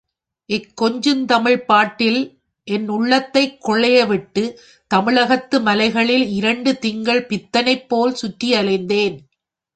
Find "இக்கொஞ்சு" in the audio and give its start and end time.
0.49-1.25